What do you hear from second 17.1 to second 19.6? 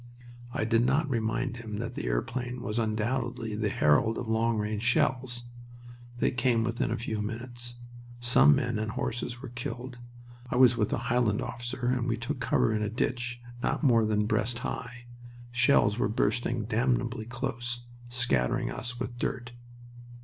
close, scattering us with dirt.